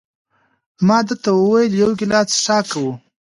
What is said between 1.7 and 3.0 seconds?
یو ګیلاس څښاک کوو؟